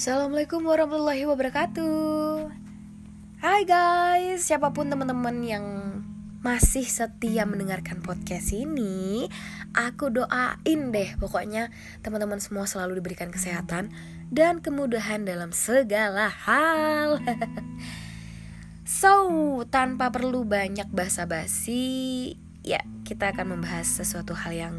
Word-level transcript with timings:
Assalamualaikum 0.00 0.64
warahmatullahi 0.64 1.28
wabarakatuh. 1.28 2.48
Hai 3.36 3.68
guys, 3.68 4.48
siapa 4.48 4.72
pun 4.72 4.88
teman-teman 4.88 5.44
yang 5.44 5.66
masih 6.40 6.88
setia 6.88 7.44
mendengarkan 7.44 8.00
podcast 8.00 8.56
ini 8.56 9.28
Aku 9.76 10.08
doain 10.08 10.80
deh 10.88 11.20
pokoknya 11.20 11.68
teman-teman 12.00 12.40
semua 12.40 12.64
selalu 12.64 13.04
diberikan 13.04 13.28
kesehatan 13.28 13.92
Dan 14.32 14.64
kemudahan 14.64 15.28
dalam 15.28 15.52
segala 15.52 16.32
hal. 16.32 17.20
So, 18.88 19.20
tanpa 19.68 20.08
perlu 20.08 20.48
banyak 20.48 20.88
basa-basi 20.88 22.40
Ya, 22.64 22.80
kita 23.04 23.36
akan 23.36 23.52
membahas 23.52 24.00
sesuatu 24.00 24.32
hal 24.32 24.56
yang 24.56 24.76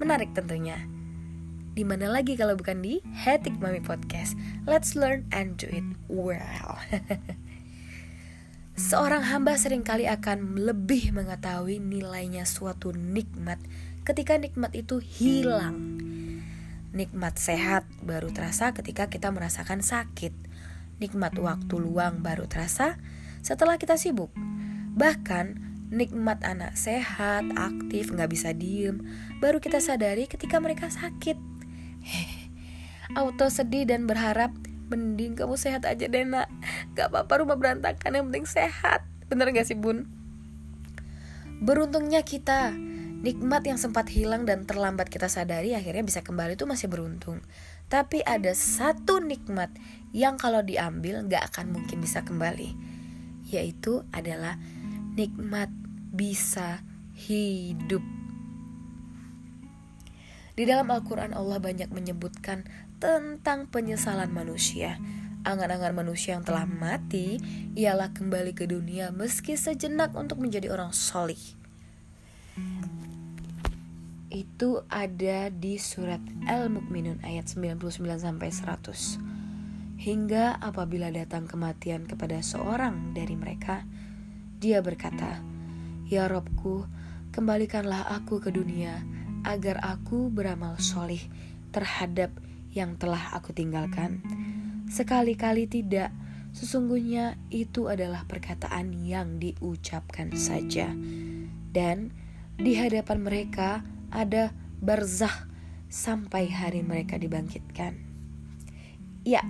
menarik 0.00 0.32
tentunya 0.32 0.95
di 1.76 1.84
mana 1.84 2.08
lagi 2.08 2.40
kalau 2.40 2.56
bukan 2.56 2.80
di 2.80 3.04
Hetik 3.12 3.60
Mami 3.60 3.84
Podcast. 3.84 4.32
Let's 4.64 4.96
learn 4.96 5.28
and 5.28 5.60
do 5.60 5.68
it 5.68 5.84
well. 6.08 6.80
Seorang 8.80 9.28
hamba 9.28 9.60
sering 9.60 9.84
kali 9.84 10.08
akan 10.08 10.56
lebih 10.56 11.12
mengetahui 11.12 11.76
nilainya 11.76 12.48
suatu 12.48 12.96
nikmat 12.96 13.60
ketika 14.08 14.40
nikmat 14.40 14.72
itu 14.72 15.04
hilang. 15.04 16.00
Nikmat 16.96 17.36
sehat 17.36 17.84
baru 18.00 18.32
terasa 18.32 18.72
ketika 18.72 19.12
kita 19.12 19.28
merasakan 19.28 19.84
sakit. 19.84 20.32
Nikmat 20.96 21.36
waktu 21.36 21.76
luang 21.76 22.24
baru 22.24 22.48
terasa 22.48 22.96
setelah 23.44 23.76
kita 23.76 24.00
sibuk. 24.00 24.32
Bahkan 24.96 25.60
nikmat 25.92 26.40
anak 26.40 26.72
sehat, 26.80 27.44
aktif, 27.52 28.08
nggak 28.16 28.32
bisa 28.32 28.56
diem, 28.56 29.04
baru 29.44 29.60
kita 29.60 29.76
sadari 29.76 30.24
ketika 30.24 30.56
mereka 30.56 30.88
sakit. 30.88 31.55
Auto 33.14 33.46
sedih 33.52 33.86
dan 33.86 34.08
berharap 34.10 34.50
Mending 34.86 35.34
kamu 35.34 35.58
sehat 35.58 35.82
aja 35.82 36.06
deh 36.06 36.22
nak. 36.22 36.46
Gak 36.94 37.10
apa-apa 37.10 37.42
rumah 37.42 37.58
berantakan 37.58 38.14
yang 38.14 38.24
penting 38.30 38.46
sehat. 38.46 39.02
Bener 39.26 39.50
gak 39.50 39.66
sih 39.66 39.74
bun? 39.74 40.06
Beruntungnya 41.58 42.22
kita. 42.22 42.70
Nikmat 43.16 43.66
yang 43.66 43.80
sempat 43.80 44.06
hilang 44.12 44.46
dan 44.46 44.68
terlambat 44.68 45.08
kita 45.08 45.26
sadari 45.26 45.72
Akhirnya 45.72 46.04
bisa 46.04 46.22
kembali 46.22 46.54
itu 46.54 46.70
masih 46.70 46.86
beruntung. 46.86 47.42
Tapi 47.90 48.22
ada 48.22 48.54
satu 48.54 49.18
nikmat 49.18 49.72
Yang 50.14 50.46
kalau 50.46 50.62
diambil 50.62 51.26
gak 51.26 51.50
akan 51.50 51.74
mungkin 51.74 51.98
bisa 51.98 52.22
kembali 52.22 52.70
Yaitu 53.50 54.06
adalah 54.14 54.54
Nikmat 55.16 55.72
bisa 56.12 56.84
hidup. 57.16 58.04
Di 60.56 60.64
dalam 60.64 60.88
Al-Quran 60.88 61.36
Allah 61.36 61.60
banyak 61.60 61.88
menyebutkan 61.92 62.68
tentang 62.96 63.68
penyesalan 63.68 64.32
manusia. 64.32 64.96
Angan-angan 65.46 65.94
manusia 65.94 66.34
yang 66.34 66.42
telah 66.42 66.66
mati 66.66 67.38
ialah 67.78 68.10
kembali 68.10 68.56
ke 68.56 68.66
dunia 68.66 69.14
meski 69.14 69.54
sejenak 69.54 70.10
untuk 70.18 70.42
menjadi 70.42 70.74
orang 70.74 70.90
solih. 70.90 71.38
Itu 74.26 74.82
ada 74.90 75.48
di 75.54 75.78
surat 75.78 76.18
Al-Mu'minun 76.50 77.22
ayat 77.22 77.46
99 77.46 78.02
sampai 78.18 78.50
100. 78.50 80.02
Hingga 80.02 80.58
apabila 80.60 81.08
datang 81.08 81.46
kematian 81.46 82.04
kepada 82.04 82.42
seorang 82.42 83.14
dari 83.14 83.38
mereka, 83.38 83.86
dia 84.58 84.82
berkata, 84.82 85.40
"Ya 86.10 86.26
Robku, 86.26 86.84
kembalikanlah 87.30 88.08
aku 88.12 88.42
ke 88.42 88.50
dunia." 88.50 89.16
agar 89.46 89.78
aku 89.78 90.26
beramal 90.26 90.74
solih 90.82 91.22
terhadap 91.70 92.34
yang 92.76 93.00
telah 93.00 93.32
aku 93.32 93.56
tinggalkan. 93.56 94.20
Sekali-kali 94.92 95.64
tidak, 95.64 96.12
sesungguhnya 96.52 97.40
itu 97.48 97.88
adalah 97.88 98.28
perkataan 98.28 98.92
yang 98.92 99.40
diucapkan 99.40 100.36
saja. 100.36 100.92
Dan 101.72 102.12
di 102.60 102.76
hadapan 102.76 103.24
mereka 103.24 103.80
ada 104.12 104.52
barzah 104.84 105.48
sampai 105.88 106.52
hari 106.52 106.84
mereka 106.84 107.16
dibangkitkan. 107.16 107.96
Ya, 109.26 109.42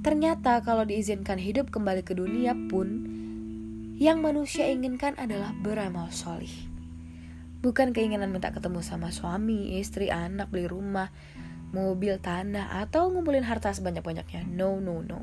ternyata 0.00 0.64
kalau 0.64 0.82
diizinkan 0.88 1.38
hidup 1.38 1.70
kembali 1.70 2.02
ke 2.02 2.16
dunia 2.16 2.56
pun, 2.66 3.06
yang 3.96 4.20
manusia 4.20 4.68
inginkan 4.68 5.16
adalah 5.16 5.56
beramal 5.60 6.12
solih. 6.12 6.52
Bukan 7.64 7.96
keinginan 7.96 8.28
minta 8.28 8.52
ketemu 8.52 8.84
sama 8.84 9.08
suami, 9.08 9.80
istri, 9.80 10.12
anak, 10.12 10.52
beli 10.52 10.68
rumah, 10.68 11.08
mobil, 11.76 12.16
tanah, 12.16 12.80
atau 12.80 13.12
ngumpulin 13.12 13.44
harta 13.44 13.76
sebanyak-banyaknya. 13.76 14.48
No, 14.48 14.80
no, 14.80 15.04
no. 15.04 15.20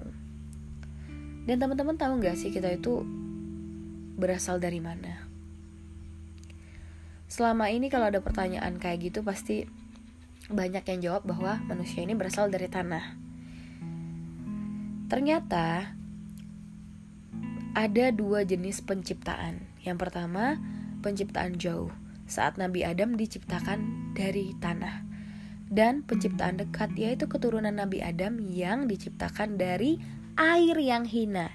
Dan 1.49 1.57
teman-teman 1.57 1.97
tahu 1.97 2.21
nggak 2.21 2.37
sih 2.37 2.53
kita 2.53 2.69
itu 2.69 3.01
berasal 4.15 4.61
dari 4.61 4.77
mana? 4.77 5.25
Selama 7.25 7.73
ini 7.73 7.89
kalau 7.89 8.13
ada 8.13 8.21
pertanyaan 8.21 8.77
kayak 8.77 9.09
gitu 9.09 9.25
pasti 9.25 9.65
banyak 10.53 10.85
yang 10.85 10.99
jawab 11.01 11.25
bahwa 11.25 11.57
manusia 11.65 12.05
ini 12.05 12.13
berasal 12.13 12.53
dari 12.53 12.69
tanah. 12.69 13.17
Ternyata 15.09 15.97
ada 17.73 18.05
dua 18.13 18.45
jenis 18.45 18.85
penciptaan. 18.85 19.65
Yang 19.81 19.97
pertama, 20.07 20.61
penciptaan 21.01 21.57
jauh 21.57 21.89
saat 22.29 22.55
Nabi 22.61 22.85
Adam 22.85 23.17
diciptakan 23.17 24.13
dari 24.13 24.53
tanah. 24.61 25.12
Dan 25.73 26.05
penciptaan 26.05 26.61
dekat 26.61 26.93
yaitu 26.93 27.25
keturunan 27.25 27.73
Nabi 27.73 28.05
Adam 28.05 28.37
yang 28.37 28.85
diciptakan 28.85 29.57
dari 29.57 29.97
air 30.37 30.77
yang 30.77 31.09
hina. 31.09 31.49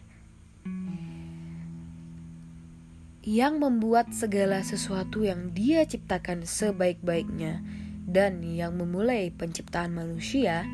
Yang 3.22 3.54
membuat 3.62 4.10
segala 4.10 4.66
sesuatu 4.66 5.22
yang 5.22 5.54
dia 5.54 5.86
ciptakan 5.86 6.42
sebaik-baiknya 6.42 7.62
dan 8.08 8.42
yang 8.42 8.74
memulai 8.74 9.30
penciptaan 9.30 9.94
manusia 9.94 10.66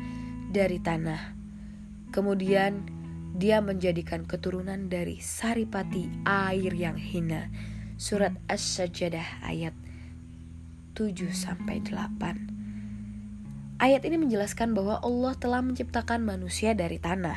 dari 0.49 0.81
tanah. 0.81 1.35
Kemudian 2.09 2.87
dia 3.35 3.59
menjadikan 3.59 4.23
keturunan 4.23 4.87
dari 4.87 5.19
saripati 5.19 6.07
air 6.23 6.71
yang 6.71 6.95
hina. 6.95 7.51
Surat 7.99 8.31
As-Sajdah 8.47 9.43
ayat 9.43 9.75
7 10.95 11.35
sampai 11.35 11.83
8. 11.83 12.54
Ayat 13.75 14.07
ini 14.07 14.15
menjelaskan 14.15 14.71
bahwa 14.71 15.03
Allah 15.03 15.35
telah 15.35 15.59
menciptakan 15.59 16.23
manusia 16.23 16.71
dari 16.71 16.95
tanah, 16.95 17.35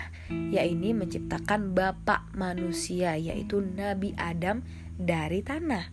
yaitu 0.54 0.94
menciptakan 0.94 1.74
bapak 1.74 2.30
manusia 2.38 3.18
yaitu 3.18 3.58
Nabi 3.58 4.14
Adam 4.14 4.62
dari 4.94 5.42
tanah. 5.42 5.90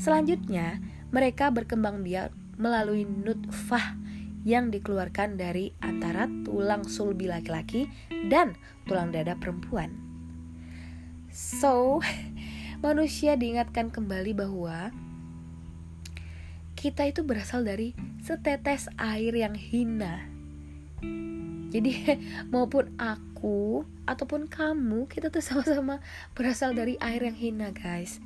Selanjutnya, 0.00 0.80
mereka 1.12 1.52
berkembang 1.52 2.00
biak 2.00 2.32
melalui 2.56 3.04
nutfah 3.04 4.00
yang 4.48 4.72
dikeluarkan 4.72 5.36
dari 5.36 5.76
antara 5.84 6.24
tulang 6.48 6.88
sulbi 6.88 7.28
laki-laki 7.28 7.84
dan 8.32 8.56
tulang 8.88 9.12
dada 9.12 9.36
perempuan. 9.36 9.92
So, 11.28 12.00
manusia 12.86 13.36
diingatkan 13.36 13.92
kembali 13.92 14.32
bahwa 14.40 14.88
kita 16.86 17.02
itu 17.02 17.26
berasal 17.26 17.66
dari 17.66 17.98
setetes 18.22 18.86
air 18.94 19.34
yang 19.34 19.58
hina. 19.58 20.22
Jadi 21.74 22.14
maupun 22.54 22.94
aku 22.94 23.82
ataupun 24.06 24.46
kamu 24.46 25.10
kita 25.10 25.34
tuh 25.34 25.42
sama-sama 25.50 25.98
berasal 26.38 26.78
dari 26.78 26.94
air 27.02 27.26
yang 27.26 27.34
hina, 27.34 27.74
guys. 27.74 28.22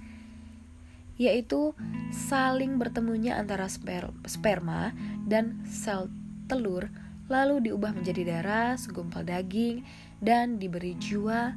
Yaitu 1.16 1.72
saling 2.12 2.76
bertemunya 2.76 3.40
antara 3.40 3.64
sper 3.64 4.12
sperma 4.28 4.92
dan 5.24 5.64
sel 5.64 6.12
telur 6.44 6.92
lalu 7.32 7.72
diubah 7.72 7.96
menjadi 7.96 8.28
darah, 8.28 8.76
segumpal 8.76 9.24
daging 9.24 9.88
dan 10.20 10.60
diberi 10.60 11.00
jiwa 11.00 11.56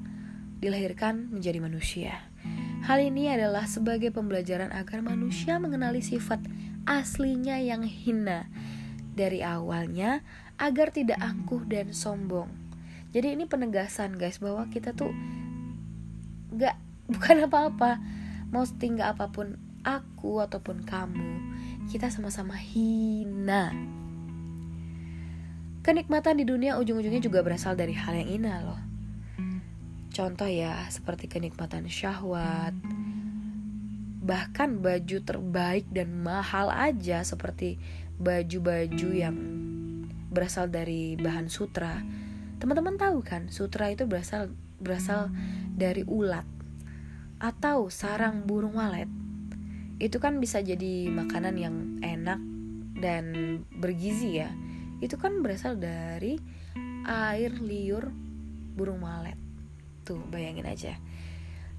dilahirkan 0.64 1.36
menjadi 1.36 1.60
manusia. 1.60 2.16
Hal 2.88 3.04
ini 3.04 3.28
adalah 3.28 3.68
sebagai 3.68 4.12
pembelajaran 4.16 4.72
agar 4.72 5.04
manusia 5.04 5.60
mengenali 5.60 6.00
sifat 6.00 6.40
aslinya 6.84 7.60
yang 7.60 7.88
hina 7.88 8.48
dari 9.14 9.46
awalnya 9.46 10.26
agar 10.58 10.90
tidak 10.92 11.20
angkuh 11.22 11.64
dan 11.66 11.92
sombong. 11.96 12.50
Jadi 13.14 13.38
ini 13.38 13.46
penegasan 13.46 14.18
guys 14.18 14.42
bahwa 14.42 14.66
kita 14.74 14.92
tuh 14.98 15.14
gak 16.54 16.78
bukan 17.14 17.46
apa-apa 17.46 18.02
mau 18.54 18.66
setinggi 18.66 19.02
apa 19.02 19.30
pun 19.34 19.58
aku 19.84 20.40
ataupun 20.40 20.86
kamu 20.86 21.32
kita 21.92 22.08
sama-sama 22.08 22.56
hina. 22.56 23.74
Kenikmatan 25.84 26.40
di 26.40 26.48
dunia 26.48 26.80
ujung-ujungnya 26.80 27.20
juga 27.20 27.44
berasal 27.44 27.76
dari 27.76 27.92
hal 27.92 28.16
yang 28.16 28.30
hina 28.40 28.64
loh. 28.64 28.82
Contoh 30.14 30.48
ya, 30.48 30.88
seperti 30.88 31.28
kenikmatan 31.28 31.90
syahwat, 31.90 32.72
bahkan 34.24 34.80
baju 34.80 35.20
terbaik 35.20 35.86
dan 35.92 36.24
mahal 36.24 36.72
aja 36.72 37.28
seperti 37.28 37.76
baju-baju 38.18 39.10
yang 39.12 39.38
berasal 40.32 40.72
dari 40.72 41.20
bahan 41.20 41.52
sutra 41.52 42.00
Teman-teman 42.64 42.96
tahu 42.96 43.20
kan, 43.20 43.52
sutra 43.52 43.92
itu 43.92 44.08
berasal 44.08 44.48
berasal 44.80 45.28
dari 45.76 46.08
ulat 46.08 46.48
atau 47.36 47.92
sarang 47.92 48.48
burung 48.48 48.80
walet. 48.80 49.12
Itu 50.00 50.24
kan 50.24 50.40
bisa 50.40 50.64
jadi 50.64 51.12
makanan 51.12 51.60
yang 51.60 51.76
enak 52.00 52.40
dan 53.04 53.26
bergizi 53.68 54.40
ya. 54.40 54.48
Itu 55.04 55.20
kan 55.20 55.44
berasal 55.44 55.76
dari 55.76 56.40
air 57.04 57.52
liur 57.60 58.08
burung 58.80 59.04
walet. 59.04 59.36
Tuh, 60.08 60.24
bayangin 60.32 60.64
aja. 60.64 60.96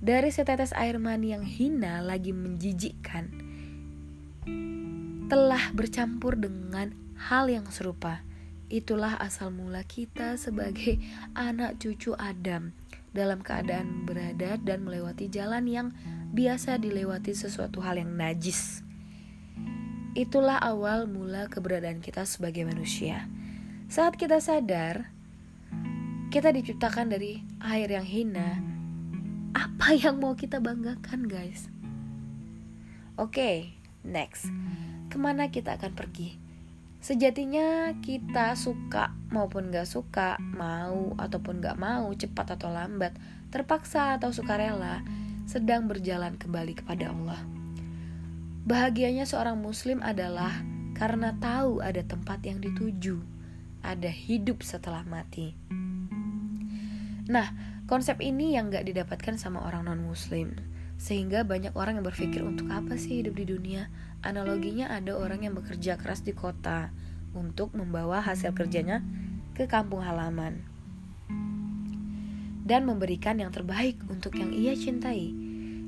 Dari 0.04 0.28
setetes 0.28 0.76
air 0.76 1.00
mani 1.00 1.32
yang 1.32 1.48
hina 1.48 2.04
lagi 2.04 2.36
menjijikkan, 2.36 3.32
telah 5.32 5.72
bercampur 5.72 6.36
dengan 6.36 6.92
hal 7.16 7.48
yang 7.48 7.64
serupa. 7.72 8.20
Itulah 8.68 9.16
asal 9.16 9.48
mula 9.48 9.80
kita 9.80 10.36
sebagai 10.36 11.00
anak 11.32 11.80
cucu 11.80 12.12
Adam 12.20 12.76
dalam 13.16 13.40
keadaan 13.40 14.04
berada 14.04 14.60
dan 14.60 14.84
melewati 14.84 15.32
jalan 15.32 15.64
yang 15.64 15.88
biasa 16.36 16.76
dilewati 16.76 17.32
sesuatu 17.32 17.80
hal 17.80 17.96
yang 17.96 18.12
najis. 18.12 18.84
Itulah 20.12 20.60
awal 20.60 21.08
mula 21.08 21.48
keberadaan 21.48 22.04
kita 22.04 22.28
sebagai 22.28 22.68
manusia. 22.68 23.24
Saat 23.88 24.20
kita 24.20 24.36
sadar, 24.44 25.08
kita 26.28 26.52
diciptakan 26.52 27.08
dari 27.08 27.40
air 27.64 27.88
yang 27.88 28.04
hina. 28.04 28.74
Apa 29.54 29.94
yang 29.94 30.18
mau 30.18 30.34
kita 30.34 30.58
banggakan, 30.58 31.30
guys? 31.30 31.70
Oke, 33.14 33.38
okay, 33.38 33.56
next 34.02 34.50
ke 35.14 35.16
mana 35.22 35.46
kita 35.46 35.78
akan 35.78 35.94
pergi. 35.94 36.34
Sejatinya 36.98 37.94
kita 38.02 38.58
suka 38.58 39.14
maupun 39.30 39.70
gak 39.70 39.86
suka, 39.86 40.42
mau 40.42 41.14
ataupun 41.14 41.62
gak 41.62 41.78
mau, 41.78 42.10
cepat 42.10 42.58
atau 42.58 42.74
lambat, 42.74 43.14
terpaksa 43.54 44.18
atau 44.18 44.34
sukarela, 44.34 45.06
sedang 45.46 45.86
berjalan 45.86 46.34
kembali 46.34 46.74
kepada 46.82 47.14
Allah. 47.14 47.38
Bahagianya 48.66 49.22
seorang 49.22 49.62
muslim 49.62 50.02
adalah 50.02 50.50
karena 50.98 51.30
tahu 51.38 51.78
ada 51.78 52.02
tempat 52.02 52.42
yang 52.42 52.58
dituju, 52.58 53.22
ada 53.86 54.10
hidup 54.10 54.66
setelah 54.66 55.06
mati. 55.06 55.54
Nah, 57.30 57.74
konsep 57.84 58.20
ini 58.25 58.56
yang 58.56 58.72
gak 58.72 58.88
didapatkan 58.88 59.36
sama 59.36 59.64
orang 59.64 59.88
non-muslim. 59.88 60.56
Sehingga 60.94 61.42
banyak 61.42 61.75
orang 61.75 62.00
yang 62.00 62.06
berpikir 62.06 62.40
untuk 62.46 62.70
apa 62.70 62.94
sih 62.94 63.20
hidup 63.20 63.34
di 63.36 63.50
dunia? 63.50 63.90
Analoginya 64.22 64.88
ada 64.94 65.19
orang 65.19 65.44
yang 65.44 65.52
bekerja 65.58 66.00
keras 66.00 66.25
di 66.25 66.32
kota 66.32 66.94
untuk 67.34 67.75
membawa 67.75 68.22
hasil 68.22 68.54
kerjanya 68.54 69.02
ke 69.58 69.66
kampung 69.66 70.00
halaman 70.00 70.75
dan 72.64 72.88
memberikan 72.88 73.36
yang 73.36 73.52
terbaik 73.52 74.00
untuk 74.08 74.34
yang 74.40 74.50
ia 74.50 74.72
cintai. 74.72 75.30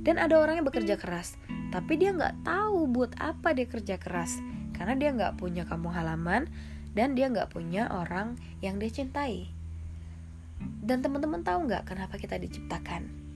Dan 0.06 0.22
ada 0.22 0.38
orang 0.38 0.62
yang 0.62 0.66
bekerja 0.68 0.94
keras, 1.00 1.34
tapi 1.74 1.98
dia 1.98 2.14
nggak 2.14 2.46
tahu 2.46 2.86
buat 2.86 3.16
apa 3.18 3.56
dia 3.56 3.66
kerja 3.66 3.98
keras 3.98 4.38
karena 4.76 4.94
dia 4.94 5.10
nggak 5.10 5.34
punya 5.40 5.66
kampung 5.66 5.90
halaman 5.90 6.46
dan 6.94 7.18
dia 7.18 7.26
nggak 7.26 7.50
punya 7.50 7.90
orang 7.90 8.38
yang 8.62 8.78
dia 8.78 8.92
cintai. 8.92 9.55
Dan 10.60 11.02
teman-teman 11.02 11.42
tahu 11.42 11.66
nggak 11.66 11.88
kenapa 11.88 12.20
kita 12.20 12.38
diciptakan? 12.38 13.26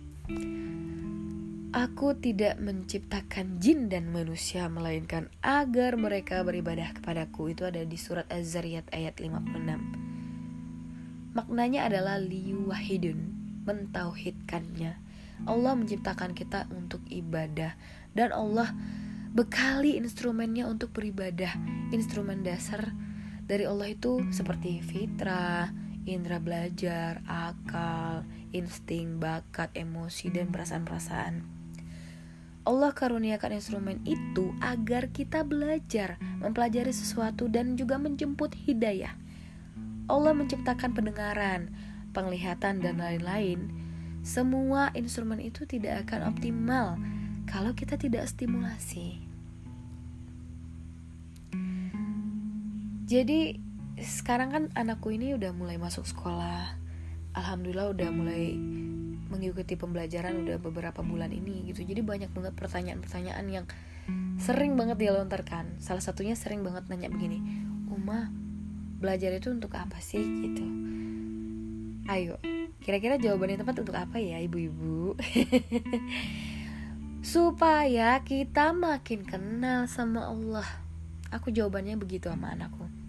Aku 1.70 2.18
tidak 2.18 2.58
menciptakan 2.58 3.62
jin 3.62 3.86
dan 3.86 4.10
manusia 4.10 4.66
melainkan 4.66 5.30
agar 5.38 5.94
mereka 5.94 6.42
beribadah 6.42 6.90
kepadaku. 6.98 7.54
Itu 7.54 7.62
ada 7.62 7.86
di 7.86 7.94
surat 7.94 8.26
Az-Zariyat 8.26 8.90
ayat 8.90 9.22
56. 9.22 11.30
Maknanya 11.30 11.86
adalah 11.86 12.18
liwahidun, 12.18 13.22
mentauhidkannya. 13.62 14.98
Allah 15.46 15.72
menciptakan 15.78 16.34
kita 16.34 16.66
untuk 16.74 17.06
ibadah 17.06 17.78
dan 18.18 18.34
Allah 18.34 18.74
bekali 19.30 19.94
instrumennya 19.94 20.66
untuk 20.66 20.90
beribadah. 20.90 21.54
Instrumen 21.94 22.42
dasar 22.42 22.90
dari 23.46 23.62
Allah 23.62 23.94
itu 23.94 24.26
seperti 24.34 24.82
fitrah, 24.82 25.70
indera 26.08 26.40
belajar, 26.40 27.20
akal, 27.28 28.24
insting, 28.54 29.20
bakat, 29.20 29.68
emosi, 29.76 30.32
dan 30.32 30.48
perasaan-perasaan. 30.48 31.60
Allah 32.68 32.92
karuniakan 32.92 33.56
instrumen 33.56 33.98
itu 34.04 34.52
agar 34.60 35.08
kita 35.10 35.42
belajar, 35.42 36.20
mempelajari 36.44 36.92
sesuatu 36.92 37.48
dan 37.48 37.74
juga 37.74 37.96
menjemput 37.96 38.52
hidayah. 38.52 39.16
Allah 40.06 40.36
menciptakan 40.36 40.92
pendengaran, 40.92 41.72
penglihatan 42.12 42.84
dan 42.84 43.00
lain-lain. 43.00 43.72
Semua 44.20 44.92
instrumen 44.92 45.40
itu 45.40 45.64
tidak 45.64 46.04
akan 46.06 46.28
optimal 46.28 47.00
kalau 47.48 47.72
kita 47.72 47.96
tidak 47.96 48.28
stimulasi. 48.28 49.24
Jadi 53.08 53.69
sekarang 54.00 54.48
kan 54.50 54.64
anakku 54.72 55.12
ini 55.12 55.36
udah 55.36 55.52
mulai 55.52 55.76
masuk 55.76 56.08
sekolah. 56.08 56.76
Alhamdulillah 57.36 57.94
udah 57.94 58.08
mulai 58.10 58.56
mengikuti 59.30 59.78
pembelajaran 59.78 60.42
udah 60.42 60.58
beberapa 60.58 61.04
bulan 61.04 61.30
ini 61.30 61.70
gitu. 61.70 61.86
Jadi 61.86 62.02
banyak 62.02 62.30
banget 62.34 62.52
pertanyaan-pertanyaan 62.58 63.46
yang 63.46 63.66
sering 64.40 64.74
banget 64.74 64.98
dia 64.98 65.14
lontarkan 65.14 65.78
salah 65.78 66.02
satunya 66.02 66.34
sering 66.34 66.66
banget 66.66 66.88
nanya 66.90 67.06
begini 67.12 67.38
Uma 67.86 68.26
belajar 68.98 69.30
itu 69.36 69.54
untuk 69.54 69.70
apa 69.76 70.02
sih? 70.02 70.18
gitu. 70.18 70.64
Ayo 72.10 72.42
kira-kira 72.82 73.20
jawaban 73.20 73.54
yang 73.54 73.60
tepat 73.62 73.86
untuk 73.86 73.94
apa 73.94 74.18
ya 74.18 74.42
ibu-ibu? 74.42 75.14
Supaya 77.22 78.18
kita 78.24 78.72
makin 78.74 79.22
kenal 79.28 79.86
sama 79.86 80.26
Allah. 80.26 80.66
Aku 81.30 81.54
jawabannya 81.54 81.94
begitu 81.94 82.26
sama 82.26 82.50
anakku 82.50 82.99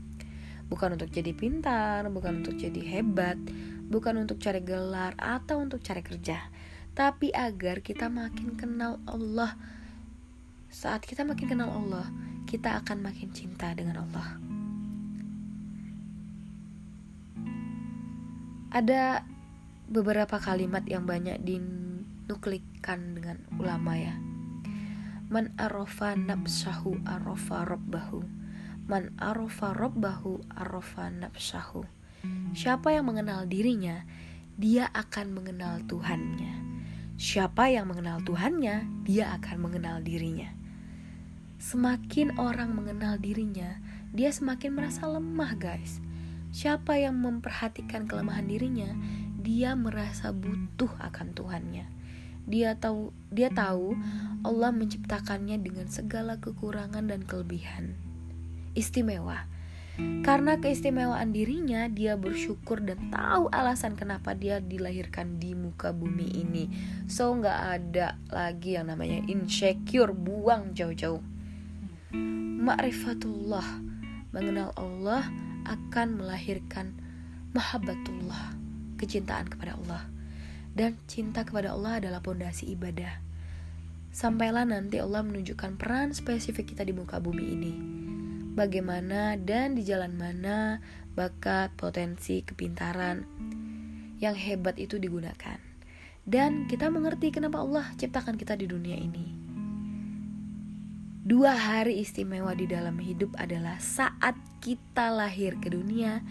bukan 0.71 0.95
untuk 0.95 1.11
jadi 1.11 1.35
pintar 1.35 2.07
bukan 2.07 2.39
untuk 2.39 2.55
jadi 2.55 2.79
hebat 2.79 3.35
bukan 3.91 4.23
untuk 4.23 4.39
cari 4.39 4.63
gelar 4.63 5.13
atau 5.19 5.59
untuk 5.59 5.83
cari 5.83 5.99
kerja, 5.99 6.39
tapi 6.95 7.35
agar 7.35 7.83
kita 7.83 8.07
makin 8.07 8.55
kenal 8.55 9.03
Allah. 9.03 9.59
Saat 10.71 11.03
kita 11.03 11.27
makin 11.27 11.51
kenal 11.51 11.67
Allah, 11.67 12.07
kita 12.47 12.79
akan 12.79 13.03
makin 13.03 13.35
cinta 13.35 13.75
dengan 13.75 14.07
Allah. 14.07 14.39
Ada 18.71 19.27
beberapa 19.91 20.39
kalimat 20.39 20.87
yang 20.87 21.03
banyak 21.03 21.43
dinuklikan 21.43 23.19
dengan 23.19 23.43
ulama 23.59 23.99
ya. 23.99 24.15
Man 25.27 25.51
arofa 25.59 26.15
nafsahu 26.15 27.03
arofa 27.03 27.67
robbahu. 27.67 28.23
Man 28.89 29.13
arofa 29.21 29.73
robbahu 29.73 30.41
arofa 30.53 31.09
nafsahu. 31.13 31.85
Siapa 32.53 32.93
yang 32.93 33.09
mengenal 33.09 33.49
dirinya, 33.49 34.05
dia 34.57 34.89
akan 34.93 35.33
mengenal 35.33 35.81
Tuhannya. 35.89 36.53
Siapa 37.17 37.69
yang 37.69 37.89
mengenal 37.89 38.21
Tuhannya, 38.21 39.05
dia 39.05 39.33
akan 39.37 39.57
mengenal 39.57 40.01
dirinya. 40.01 40.53
Semakin 41.61 42.41
orang 42.41 42.73
mengenal 42.73 43.21
dirinya, 43.21 43.77
dia 44.13 44.33
semakin 44.33 44.73
merasa 44.73 45.05
lemah, 45.05 45.53
guys. 45.57 46.01
Siapa 46.51 46.97
yang 46.97 47.21
memperhatikan 47.21 48.09
kelemahan 48.09 48.49
dirinya, 48.49 48.91
dia 49.39 49.73
merasa 49.73 50.29
butuh 50.35 50.91
akan 50.99 51.33
Tuhannya. 51.33 51.85
Dia 52.49 52.75
tahu 52.75 53.13
dia 53.29 53.53
tahu 53.53 53.95
Allah 54.43 54.73
menciptakannya 54.73 55.61
dengan 55.61 55.87
segala 55.87 56.41
kekurangan 56.41 57.07
dan 57.07 57.21
kelebihan. 57.23 58.10
Istimewa 58.75 59.51
karena 60.21 60.61
keistimewaan 60.61 61.33
dirinya, 61.33 61.89
dia 61.89 62.13
bersyukur 62.15 62.79
dan 62.81 63.09
tahu 63.09 63.49
alasan 63.51 63.97
kenapa 63.97 64.37
dia 64.37 64.61
dilahirkan 64.61 65.41
di 65.41 65.57
muka 65.57 65.91
bumi 65.91 66.45
ini. 66.45 66.69
So 67.09 67.33
nggak 67.33 67.59
ada 67.75 68.15
lagi 68.29 68.77
yang 68.77 68.93
namanya 68.93 69.25
insecure, 69.25 70.13
buang 70.13 70.77
jauh-jauh. 70.77 71.21
Ma'rifatullah, 72.61 73.65
mengenal 74.29 74.69
Allah 74.77 75.25
akan 75.65 76.21
melahirkan 76.21 76.93
mahabbatullah, 77.57 78.55
kecintaan 79.01 79.49
kepada 79.49 79.75
Allah. 79.75 80.05
Dan 80.71 80.95
cinta 81.09 81.43
kepada 81.43 81.75
Allah 81.75 81.99
adalah 81.99 82.23
pondasi 82.23 82.71
ibadah. 82.77 83.19
Sampailah 84.13 84.63
nanti 84.69 85.03
Allah 85.03 85.25
menunjukkan 85.25 85.75
peran 85.75 86.15
spesifik 86.15 86.71
kita 86.77 86.87
di 86.87 86.93
muka 86.95 87.19
bumi 87.19 87.43
ini 87.43 87.90
bagaimana 88.55 89.39
dan 89.39 89.75
di 89.75 89.83
jalan 89.87 90.15
mana 90.15 90.83
bakat, 91.15 91.75
potensi, 91.75 92.43
kepintaran 92.43 93.23
yang 94.19 94.35
hebat 94.37 94.77
itu 94.77 95.01
digunakan. 95.01 95.59
Dan 96.21 96.69
kita 96.69 96.93
mengerti 96.93 97.33
kenapa 97.33 97.65
Allah 97.65 97.89
ciptakan 97.97 98.37
kita 98.37 98.53
di 98.53 98.69
dunia 98.69 98.95
ini. 98.95 99.27
Dua 101.21 101.53
hari 101.53 102.01
istimewa 102.01 102.53
di 102.53 102.65
dalam 102.69 102.97
hidup 102.97 103.33
adalah 103.37 103.77
saat 103.77 104.33
kita 104.61 105.13
lahir 105.13 105.57
ke 105.61 105.69
dunia 105.69 106.21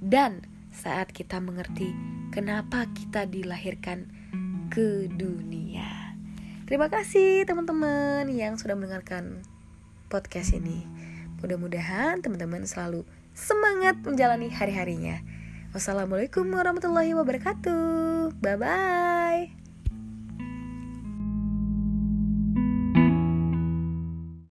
dan 0.00 0.44
saat 0.72 1.12
kita 1.12 1.36
mengerti 1.40 1.92
kenapa 2.32 2.88
kita 2.96 3.28
dilahirkan 3.28 4.08
ke 4.72 5.08
dunia. 5.12 6.16
Terima 6.64 6.88
kasih 6.88 7.44
teman-teman 7.44 8.24
yang 8.32 8.56
sudah 8.56 8.72
mendengarkan 8.72 9.44
podcast 10.08 10.56
ini. 10.56 11.01
Mudah-mudahan 11.42 12.22
teman-teman 12.22 12.62
selalu 12.64 13.02
semangat 13.34 13.98
menjalani 14.06 14.48
hari-harinya. 14.48 15.20
Wassalamualaikum 15.74 16.46
warahmatullahi 16.54 17.12
wabarakatuh. 17.18 18.38
Bye 18.38 18.56
bye. 18.56 19.11